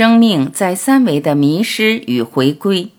[0.00, 2.90] 生命在三维的迷失与回归，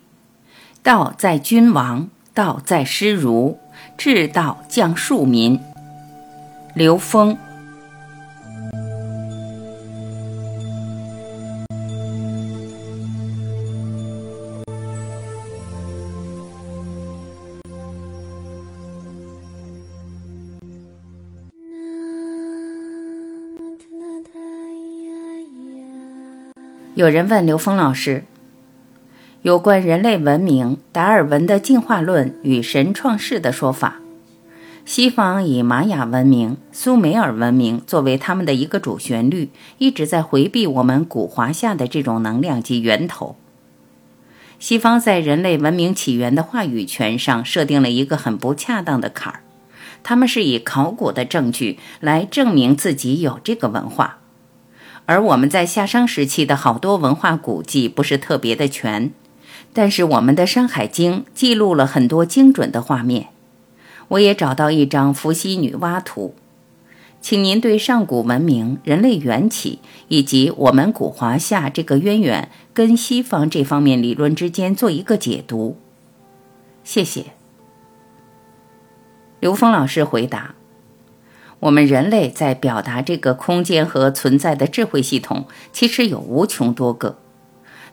[0.84, 3.58] 道在君王，道在师儒，
[3.98, 5.60] 至道降庶民。
[6.76, 7.36] 刘峰。
[27.02, 28.26] 有人问刘峰老师，
[29.42, 33.96] 有关人类文明达尔文的进化论与神创世的说法。
[34.86, 43.36] 西方以玛雅文明、苏美尔文明作为他们的一个主旋律，一直在回避我们古华夏的这种能量及源头。
[44.60, 49.42] 西方在人类文明起源的话语权上设定了一个很不恰当的坎儿，
[50.04, 54.20] 他们是以考古的证据来证明自己有这个文化。
[55.12, 59.12] 而我们在夏商时期的好多文化古迹不是特别的全，
[59.74, 63.28] 但是我们的《山海经》记录了很多精准的画面。
[64.08, 66.34] 我也找到一张伏羲女娲图，
[67.20, 75.78] 请您对上古文明、人类缘起以及我们古华夏这个渊源跟西方这方面理论之间做一个解读。
[76.86, 77.26] 谢谢。
[79.42, 80.56] 刘峰老师回答。
[81.62, 87.18] 我们人类在表达这个空间和存在的智慧系统，其实有无穷多个。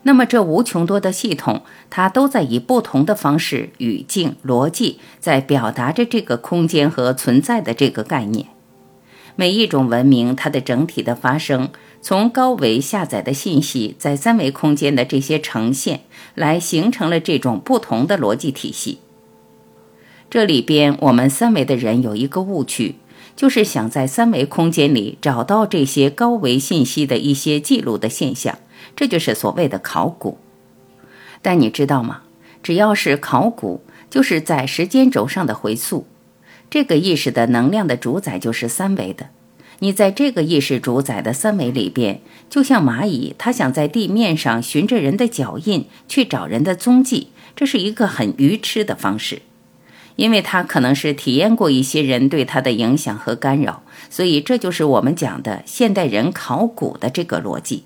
[0.02, 8.46] 那么这无穷多的系统，它都在以不同的方式、语境、逻辑，在表达着这个空间和存在的这个概念。
[9.36, 11.68] 每一种文明，它的整体的发生，
[12.00, 16.00] 从高维下载的信息，在三维空间的这些呈现，
[16.34, 19.00] 来形成了这种不同的逻辑体系。
[20.30, 22.94] 这里边，我们三维的人有一个误区。
[23.38, 28.58] 就是想在三维空间里找到这些高维信息的一些记录的现象，
[28.96, 30.38] 这就是所谓的考古。
[31.40, 32.22] 但你知道吗？
[32.64, 33.80] 只要是考古，
[34.10, 36.04] 就是在时间轴上的回溯。
[36.68, 39.28] 这个意识的能量的主宰就是三维的。
[39.78, 42.20] 你在这个意识主宰的三维里边，
[42.50, 49.42] 就像蚂蚁，它想在地面上循着人的脚印去找人的踪迹，这是一个很愚痴的方式。
[50.18, 57.84] 因为他可能是体验过一些人对他的影响和干扰，所以这就是我们讲的现代人考古的这个逻辑。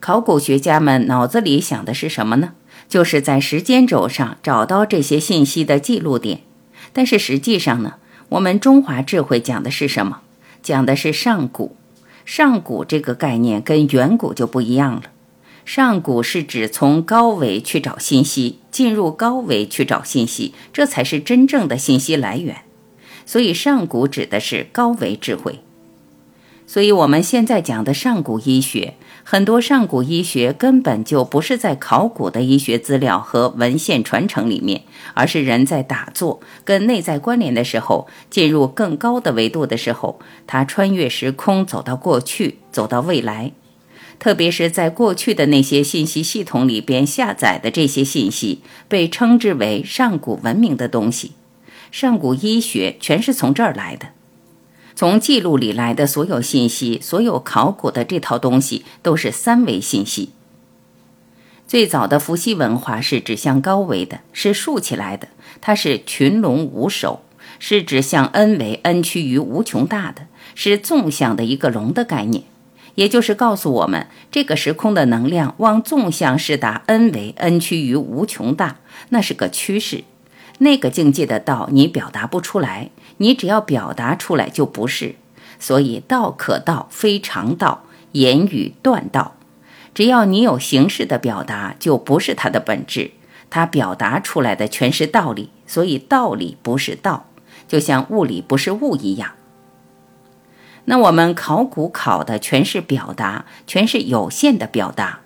[0.00, 2.54] 考古学家们脑子里想的是什么呢？
[2.88, 6.40] 就是在时间轴上找到这些信息的记录点。
[6.92, 7.94] 但是实际上呢，
[8.30, 10.22] 我们中华智慧讲的是什么？
[10.60, 11.76] 讲的是上古。
[12.24, 15.02] 上古这个概念跟远古就不一样了。
[15.64, 22.62] 上古是指从高维去找信息，进入高维去找信息，这才是真正的信息来源。
[23.24, 25.60] 所以上古指的是高维智慧。
[26.66, 28.94] 所以我们现在讲的上古医学，
[29.24, 34.82] 很多上古医学根本就不是在考古的医学资料和文献传承里面，
[35.14, 43.50] 而是人在打坐跟内在关联的时候，进入更高的维度的时候，他穿越时空，走到过去，走到未来。
[44.20, 51.32] 特别是在过去的那些信息系统里边下载的这些信息，被称之为上古文明的东西。
[51.90, 54.10] 上古医学全是从这儿来的，
[54.94, 60.30] 从记录里来的所有信息，所有考古的这套东西都是三维信息。
[61.66, 65.28] 最早的伏羲文化是指向高维的，是竖起来的，
[65.62, 67.22] 它是群龙无首，
[67.58, 72.44] 是指向 n 维 n 趋于无穷大的，是纵向的一个龙的概念。
[73.00, 78.76] 也就是告诉我们，这个时空的能量往纵向是达 n 为 n 趋于无穷大，
[79.08, 80.04] 那是个趋势。
[80.58, 85.14] 那个境界的道你表达不出来，你只要表达出来就不是。
[85.58, 89.34] 所以道可道非常道，言语断道。
[89.94, 93.12] 只要你有形式的表达，就不是它的本质。
[93.48, 97.30] 它表达出来的全是道理，所以道理不是道，
[97.66, 99.30] 就像物理不是物一样。
[100.90, 105.20] 那我们考古考的全是表达，全是有限的表达。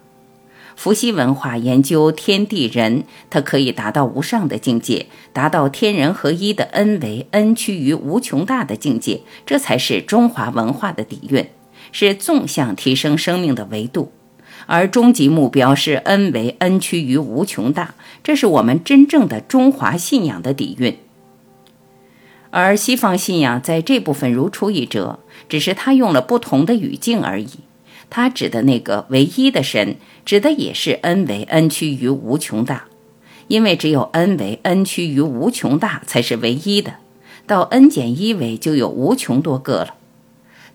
[0.76, 11.48] 伏羲文化研究天地人，它可以达到无上的境界，达到天人合一的 n 为 n 趋于无穷大的境界，这才是中华文化的底蕴，
[11.92, 14.12] 是纵向提升生命的维度。
[14.66, 20.98] 而终极目标是 n 为 n 趋于无穷大，这是我们真正的中华信仰的底蕴。
[22.50, 25.18] 而西方信仰在这部分如出一辙，
[25.48, 27.48] 只是他用了不同的语境而已。
[28.10, 32.84] 他指的那个唯一的神，指的也是 n 为 n 趋于无穷大，
[33.48, 36.94] 因为只有 n 为 n 趋于无穷大才是唯一的，
[37.46, 39.94] 到 n 减一维就有无穷多个了。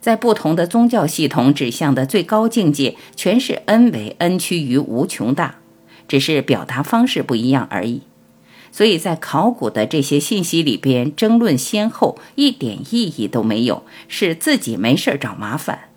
[0.02, 5.56] 在不同的宗教系统指向的最高境界，全是 n 为 n 趋于无穷大，
[6.08, 8.02] 只是表达方式不一样而已。
[8.72, 15.90] 所以在考古的这些信息里边争论先后，一点意义都没有，是自己没事找麻烦。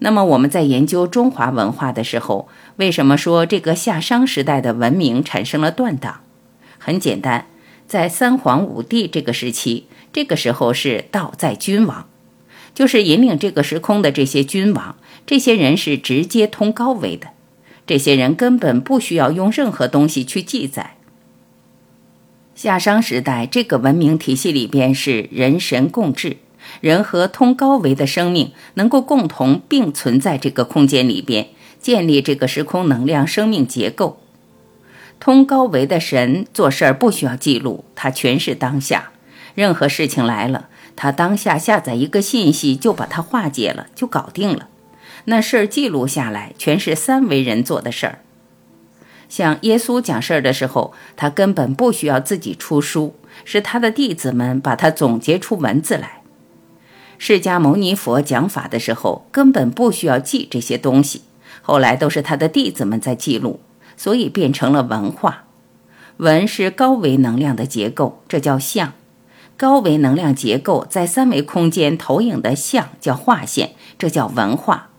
[0.00, 6.20] 那么我们在研究中华文化的时候，为什么说这个夏商时代的文明产生了断档？
[6.78, 7.46] 很简单，
[7.86, 12.06] 在三皇五帝这个时期，这个时候是道在君王，
[12.74, 14.96] 就是引领这个时空的这些君王，
[15.26, 17.30] 这些人是直接通高维的，
[17.84, 20.97] 这些人根本不需要用任何东西去记载。
[22.58, 26.38] 夏商时代这个文明体系里边是人神共治。
[26.80, 31.50] 人和通高维的生命能够共同并存在这个空间里边，
[31.80, 34.20] 建立这个时空能量生命结构。
[35.20, 39.12] 通高维的神做事儿不需要记录，他全是当下。
[39.54, 44.66] 任何事情来了，他当下下载一个信息就把它化解了，就搞定了。
[45.26, 48.18] 那事儿记录下来，全是三维人做的事儿。
[49.28, 53.14] 像耶稣讲事儿的时候，他根本不需要自己出书，
[53.44, 56.22] 是他的弟子们把他总结出文字来。
[57.18, 61.22] 释迦牟尼佛讲法的时候，根本不需要记这些东西，
[61.62, 63.60] 后来都是他的弟子们在记录，
[63.96, 65.44] 所以变成了文化。
[66.18, 68.92] 文是高维能量的结构，这叫像；
[69.56, 74.90] 高维能量结构在三维空间投影的像叫画线，这叫文化。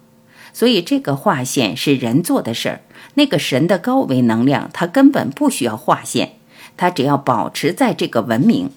[0.53, 2.81] 所以这个画线是人做的事儿，
[3.19, 6.37] 那个神的高维能量，它根本不需要画线，
[6.77, 8.71] 它只要保持在这个文明，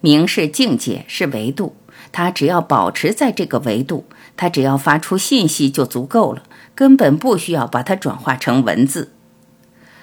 [0.00, 1.76] 明是境界，是维度。
[2.10, 6.42] 它只要保持在这个维度，它只要发出信息就足够了，
[6.74, 9.12] 根本不需要把它转化成文字。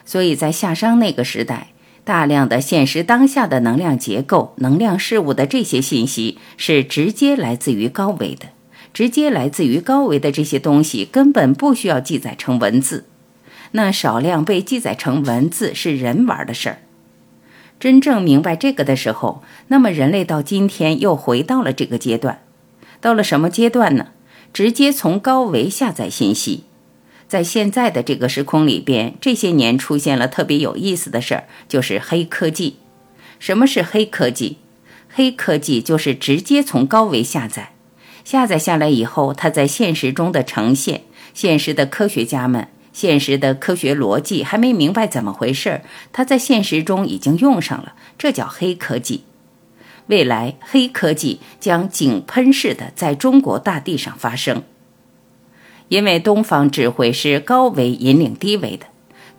[0.06, 1.70] 所以在夏商那个时代，
[2.04, 8.50] 大量的现实当下的能量结构、能量事物的这些信息是直接来自于高维的，
[8.94, 13.06] 直接来自于高维的这些东西根本不需要记载成文字。
[13.72, 16.80] 那少量被记载成文字是人玩的事儿。
[17.80, 22.42] 真正明白这个的时候，那么人类到今天又回到了这个阶段，
[23.00, 24.08] 到了什么阶段呢？
[24.52, 26.64] 直接从高维下载信息，
[27.28, 32.78] 在现在的这个时空里边，这些年出现了特别有意思的事儿，就是黑科技。
[33.38, 34.58] 什么是黑科技？
[35.08, 37.72] 黑科技就是直接从高维下载，
[38.26, 42.68] 下载下来以后，它在现实中的呈现，现实的科学家们。
[43.00, 45.82] 现实的科学逻辑还没明白怎么回事儿，
[46.12, 49.24] 它在现实中已经用上了，这叫黑科技。
[50.08, 54.64] 未来黑科技将井喷式的在中国大地上发生，
[55.88, 58.88] 因为东方智慧是高维引领低维的，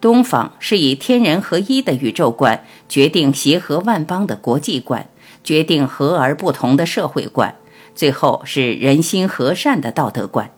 [0.01, 5.06] 东方是以天人合一的宇宙观决定协和万邦的国际观，
[5.45, 7.55] 决定和而不同的社会观，
[7.95, 10.51] 最后是人心和善的道德观，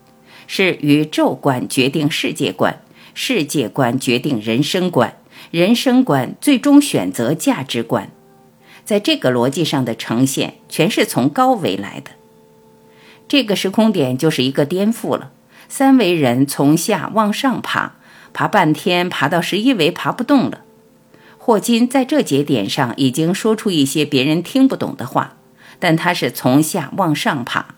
[0.47, 2.81] 是宇宙观决定世界观。
[3.15, 5.17] 世界观决定人生观，
[5.51, 8.11] 人生观最终选择价值观，
[8.85, 12.13] 在这个逻辑上的呈现，全是从高维来的。
[13.29, 15.31] 这个时空点就是一个颠覆了，
[15.69, 17.95] 三维人从下往上爬，
[18.33, 20.63] 爬半天，爬到十一维爬不动了。
[21.39, 25.37] 霍金在这节点上已经说出一些别人听不懂的话，
[25.79, 27.75] 但他是从下往上爬。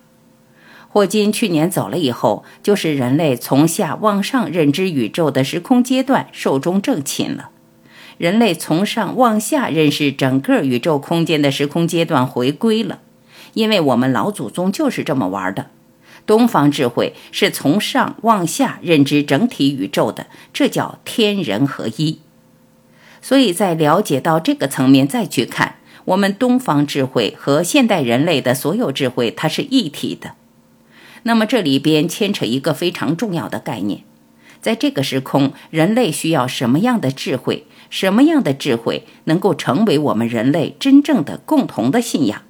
[0.94, 7.50] 霍金去年走了以后，就是人类从下往上认知宇宙的时空阶段寿终正寝了。
[8.16, 13.00] 人类从上往下认识整个宇宙空间的时空阶段回归了，
[13.54, 15.66] 因为我们老祖宗就是这么玩的。
[16.26, 22.20] 东方智慧是从上往下认知整体宇宙的，这叫天人合一。
[23.20, 25.74] 所以在了解到这个层面再去看，
[26.04, 30.34] 我们东方智慧和现代人类的所有智慧，它是一体的。
[31.24, 34.04] 那么这里边牵扯一个非常重要的概念，
[34.62, 37.66] 在这个时空，人类需要什么样的智慧？
[37.90, 42.42] 什么样的智慧能够成为我们人类真正的共同的信仰？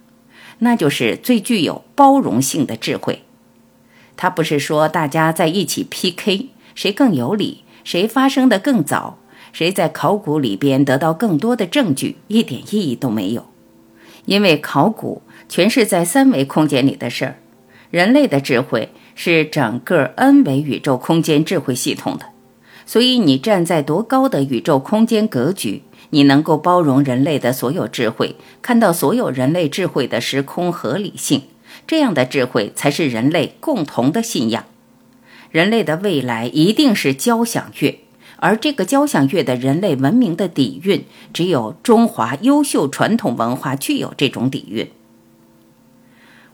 [0.60, 3.24] 那就是最具有包容性的智慧。
[4.16, 9.18] 它不是说大家在一起 PK，谁更有理，谁发生的更早，
[9.52, 13.46] 谁在考古里边得到更多的证据，一点意义都没有。
[14.24, 17.38] 因为考古全是在三维空间里的事儿。
[17.94, 22.26] 人类的智慧是整个 n 维宇宙空间智慧系统的，
[22.84, 31.42] 所以你站在多高的宇宙空间格局，你能够包容人类的所有智慧，看到所有人类智慧的时空合理性，
[31.86, 34.64] 这样的智慧才是人类共同的信仰。
[35.52, 38.00] 人类的未来一定是交响乐，
[38.38, 44.90] 而这个交响乐的人类文明的底蕴，只有中华优秀传统文化具有这种底蕴。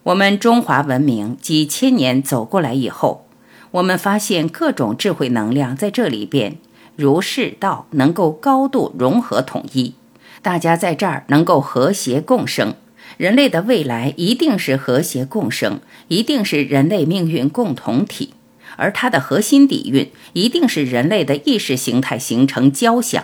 [0.04, 3.26] 我们中华文明几千年走过来以后，
[3.72, 6.56] 我们发现各种智慧能量在这里边，
[6.96, 9.94] 儒释道能够高度融合统一，
[10.40, 12.74] 大家在这儿能够和谐共生。
[13.18, 18.32] 人类的未来一定是和谐共生，一定是人类命运共同体，
[18.76, 23.22] 而它的核心底蕴一定是人类的意识形态形成交响。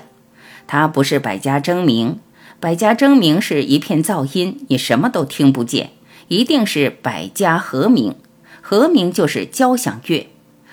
[0.67, 2.19] 它不是百家争鸣，
[2.61, 5.93] 百家争鸣是一片噪音，你什么都听不见。
[6.29, 8.15] 一定是百家和鸣，
[8.61, 10.29] 和鸣就是交响乐，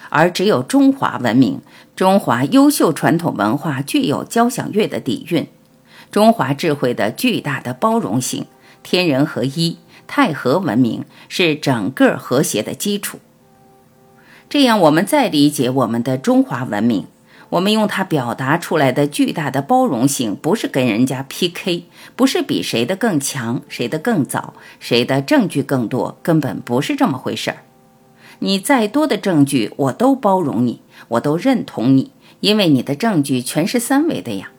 [0.09, 1.61] 而只有中华文明、
[1.95, 5.47] 中华优秀传统文化具有交响乐的底蕴，
[6.11, 8.47] 中华智慧的巨大的包容性，
[8.81, 13.19] 天人合一、太和文明是整个和谐的基础。
[14.49, 17.05] 这样，我们再理解我们的中华文明。
[17.53, 21.83] 我们用它表达出来的巨大的包容性，不是跟人家 PK，
[22.15, 27.57] 不是比谁的更强，谁的更早，谁的证据更多，根本不是这么回事儿。
[28.39, 34.49] 你再多的证据，我都包容你，我都认同你，因为你的证据全是三维的呀。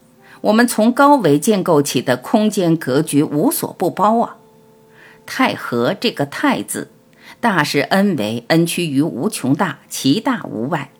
[0.42, 4.36] 我们从高维建构起的空间格局无所不包啊。
[5.26, 6.92] 太和这个太字，
[7.40, 10.92] 大是 n 维，n 趋于无穷大，其大无外，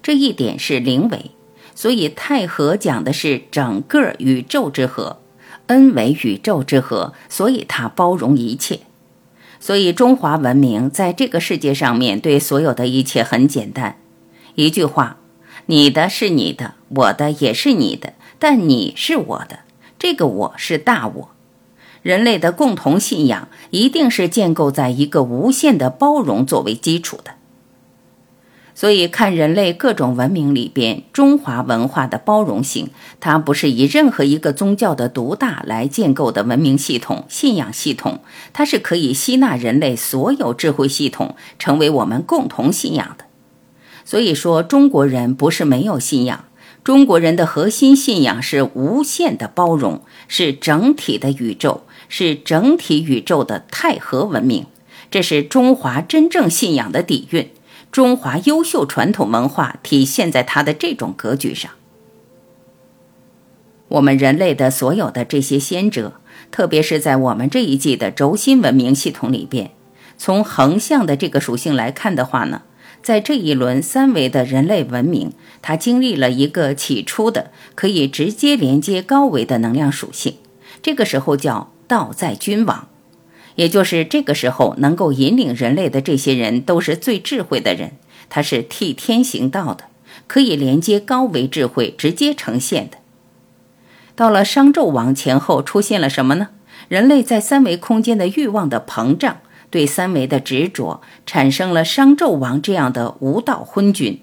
[0.00, 1.32] 这一点是零维。
[1.80, 5.16] 所以太和讲的是整个宇宙之和
[5.68, 8.80] 恩为宇宙之和，所以它包容一切。
[9.58, 13.96] 所以中华文明在这个世界上面对所有的一切很简单，
[14.56, 15.16] 一句话：
[15.64, 19.60] 你的是你的，我的也是你的，但你是我的，
[19.98, 21.30] 这个我是大我。
[22.02, 27.36] 人类的共同信仰一定是建构在一个无限的包容作为基础的。
[28.74, 38.20] 所以，看人类各种文明里边，中华文化的包容性，它不是以任何一个宗教的独大来建构的文明系统、信仰系统，
[38.52, 43.24] 它是可以吸纳人类所有智慧系统，成为我们共同信仰的。
[44.04, 46.44] 所以说，中国人不是没有信仰，
[46.82, 54.64] 中国人的核心信仰是无限的包容，是整体的宇宙，是整体宇宙的太和文明，
[55.10, 57.50] 这是中华真正信仰的底蕴。
[57.92, 61.72] 中华优秀传统文化体现在它的这种格局上。
[63.88, 66.12] 我们人类的所有的这些先哲，
[66.52, 69.72] 特别是在我们这一季的轴心文明系统里边，
[70.16, 72.62] 从横向的这个属性来看的话呢，
[73.02, 80.36] 在这一轮三维的人类文明，它经历了一个起初的可以直接连接高维的能量属性，
[80.80, 82.89] 这个时候叫道在君王。
[83.60, 87.92] 也就是这个时候，能够引领人类的这些人都是最智慧的人，
[88.30, 89.84] 他是替天行道的，
[90.26, 92.96] 可以连接高维智慧，直接呈现的。
[94.16, 96.48] 到了商纣王前后，出现了什么呢？
[96.88, 104.22] 人类在三维空间的欲望的膨胀，对三维的执着，产生了商纣王这样的无道昏君。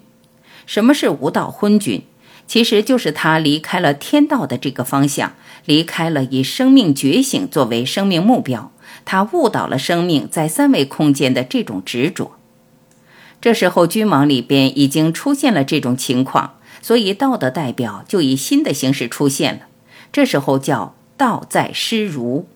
[0.66, 2.02] 什么是无道昏君？
[2.48, 8.72] 其实就是他离开了天道的这个方向，离开了以生命觉醒作为生命目标。
[9.04, 12.32] 他误导了生命在三维空间的这种执着。
[13.40, 19.60] 这时候，君王里边已经出现了这种情况，所以道的代表就以新的形式出现了。
[20.10, 22.48] 这时候叫道在师儒，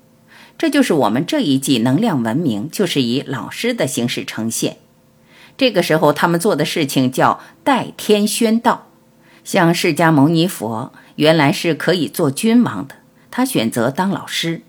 [0.58, 4.78] 这就是我们这一季能量文明，就是以老师的形式呈现。
[5.56, 8.88] 这个时候，他们做的事情叫代天宣道。
[9.44, 12.96] 像释迦牟尼佛原来是可以做君王的，
[13.30, 14.62] 他选择当老师。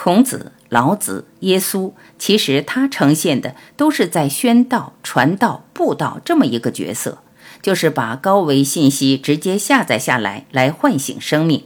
[0.00, 0.52] 孔子。
[0.68, 7.18] 老子、耶稣，其实他呈现的都是在宣道、传道、布道这么一个角色，
[7.62, 11.64] 就是把高维信息直接下载下来，来唤醒生命。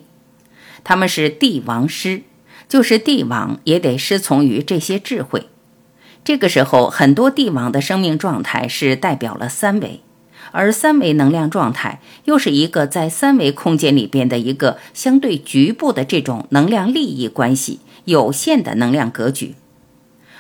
[0.83, 2.23] 他们是帝王师，
[2.67, 5.49] 就是帝王也得师从于这些智慧。
[6.25, 10.01] 这个时候，很多帝王的生命状态是代表了三维，
[10.53, 17.81] 而三维能量状态又是一个在三维空间里边的一个相对局部的这种能量利益关系。
[18.05, 19.55] 有限的能量格局，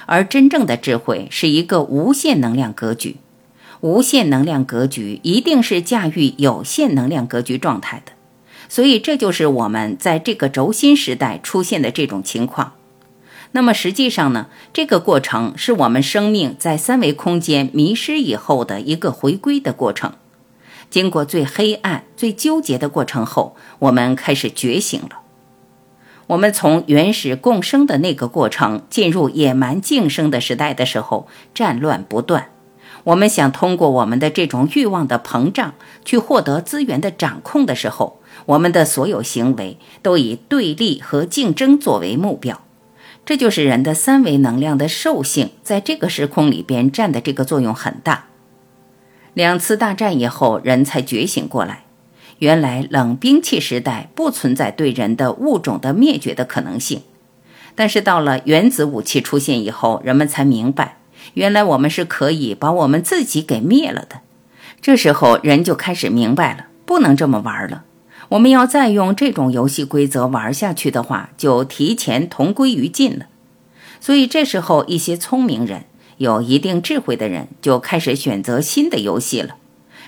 [0.06, 3.16] 而真正的智慧是一个无限能量格局。
[3.80, 8.12] 无限能量格局一定是驾驭有限能量格局状态的，
[8.68, 12.74] 所以这就是我们在这个轴心时代出现的这种情况。
[13.50, 20.12] 那么实际上呢，这个过程是我们生命在三维空间迷失以后的一个回归的过程。
[20.88, 25.21] 经过最黑暗、最纠结的过程后，我们开始觉醒了。
[26.32, 32.48] 我们从原始共生的那个过程进入野蛮竞生的时代的时候，战乱不断。
[33.04, 35.74] 我们想通过我们的这种欲望的膨胀
[36.06, 42.62] 去获得资源的掌控的时候，我们的所有行为都以对立和竞争作为目标。
[43.26, 48.28] 这就是人的三维能量的兽性，在这个时空里边占的这个作用很大。
[49.34, 51.84] 两次大战以后，人才觉醒过来，
[52.38, 57.02] 原来冷兵器时代不存在对人的物种的灭绝的可能性。
[57.74, 60.98] 但是到了原子武器出现以后，人们才明白，
[61.34, 64.20] 原来我们是可以把我们自己给灭了的。
[64.80, 67.84] 这时候，人就开始明白了，不能这么玩了。
[68.30, 73.26] 我们要再用这种游戏规则玩下去的话，就提前同归于尽了。
[74.00, 75.84] 所以这时候，一些聪明人、
[76.16, 79.56] 有一定智慧的人就开始选择新的游戏了。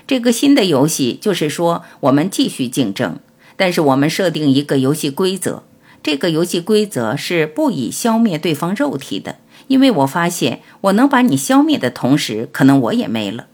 [0.07, 3.17] 这个新的游戏就是说，我们继续竞争，
[3.55, 5.63] 但是我们设定一个游戏规则。
[6.03, 13.47] 这个游戏规则是不以消灭对方肉体的，因为我发现我能把你消灭的同时，可能我也没了。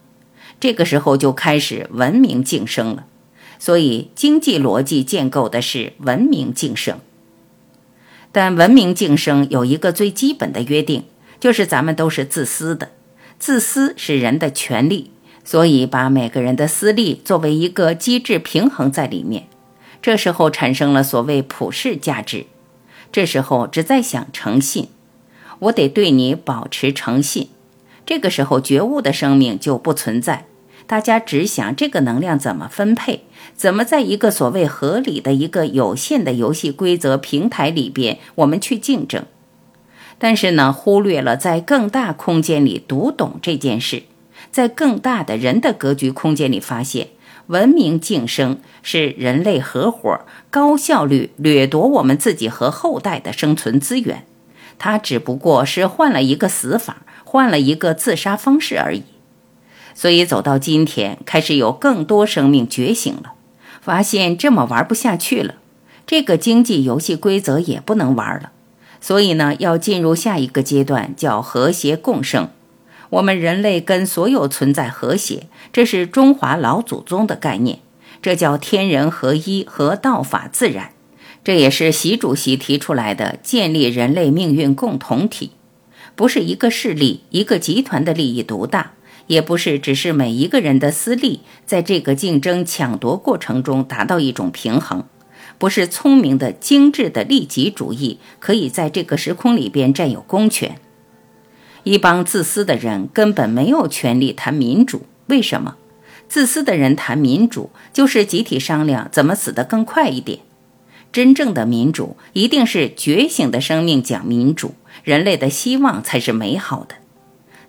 [0.59, 3.05] 这个时候就开始文明晋升了。
[3.57, 6.99] 所以，经济逻辑建构的是文明晋升，
[8.31, 11.03] 但文明晋升有一个最基本的约定，
[11.39, 12.89] 就是咱们都是自私的，
[13.37, 15.11] 自私是人的权利，
[15.51, 19.47] 所以把每个人的私利作为一个机制平衡在里面。
[20.01, 22.45] 这时候产生了所谓普世价值，
[23.11, 24.87] 这时候只在想诚信，
[25.59, 27.49] 我得对你保持诚信。
[28.05, 30.45] 这个时候觉悟的生命就不存在。
[30.87, 39.25] 大家只想这个能量怎么分配，怎么在一个所谓合理的一个有限的游戏规则平台里边，我们去竞争。
[40.17, 44.03] 但是呢，忽略了在更大空间里读懂这件事，
[44.51, 47.07] 在更大的人的格局空间里发现，
[47.47, 54.25] 文明晋升是人类合伙高效率掠夺我们自己和后代的生存资源，
[54.77, 59.03] 它只不过是换了一个死法，换了一个自杀方式而已。
[59.93, 63.33] 所以走到今天，开始有更多生命觉醒了，
[63.81, 65.55] 发现这么玩不下去了，
[66.05, 68.51] 这个经济游戏规则也不能玩了。
[69.01, 72.49] 所以呢，要进入下一个阶段，叫和谐共生。
[73.11, 77.79] 我们人类跟所有存在和谐，这是中华老祖宗的概念，
[78.21, 80.91] 这叫天人合一和道法自然。
[81.43, 85.51] 这也是习主席提出来的，建立人类命运共同体，
[86.15, 88.93] 不是一个势力、一个集团的利益独大。
[89.27, 95.05] 也不是只是每一个人的私利，在这个竞争抢夺过程中达到一种平衡，
[95.57, 100.75] 不是聪明的精致的利己主义可以在这个时空里边占有公权。
[101.83, 105.03] 一帮自私的人根本没有权利谈民主。
[105.27, 105.75] 为什么？
[106.27, 110.39] 自私的人谈民主，就是集体商量怎么死得更快一点。
[111.11, 116.95] 真正的民主一定是觉醒的生命讲民主，人类的希望才是美好的。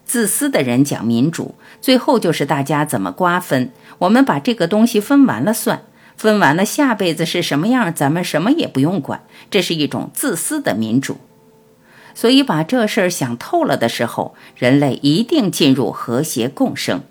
[0.04, 5.82] 自私的人讲民主，最后就是大家怎么瓜分，我们把这个东西分完了算，
[6.16, 11.18] 分完了下辈子是什么样，咱们什么也不用管，这是一种自私的民主。
[12.14, 17.02] 所以把这事儿想透了的时候，人类一定进入和谐共生。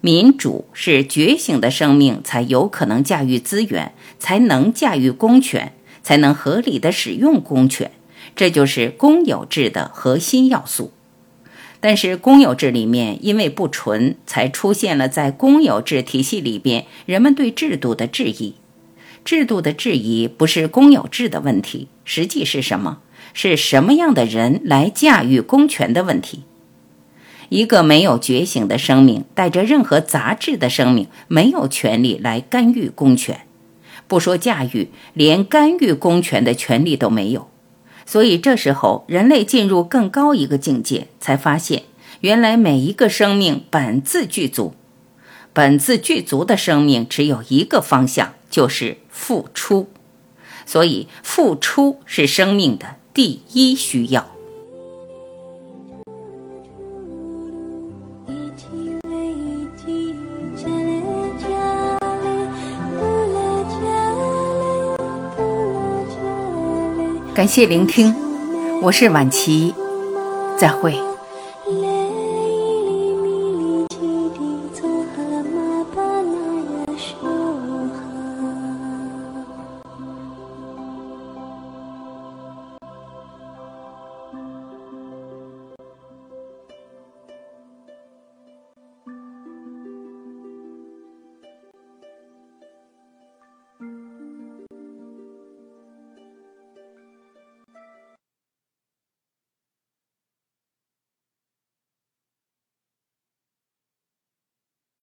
[0.00, 7.90] 民主是觉醒的生命才有可能驾驭资源，才能驾驭公权，才能合理的使用公权，
[8.36, 10.92] 这就是公有制的核心要素。
[11.80, 18.54] 但是公有制里面因为不纯，才出现了在公有制体系里边人们对制度的质疑。
[19.24, 22.98] 制度的质疑不是公有制的问题，实际是什么？
[23.40, 26.42] 是什么样的人来驾驭公权的问题？
[27.50, 33.42] 一个没有觉醒的生命，带着任何杂质的生命，没有权利来干预公权。
[34.08, 37.48] 不说驾驭，连干预公权的权利都没有。
[38.04, 41.84] 所以这时候，人类进入更高一个境界，才发现
[42.22, 44.74] 原来每一个生命本自具足，
[45.52, 49.88] 本自具足的生命只有一个方向，就是付出。
[50.66, 54.24] 所以，付出是生命的第一需要。
[67.34, 68.12] 感谢聆听，
[68.82, 69.72] 我是晚琪，
[70.58, 71.07] 再会。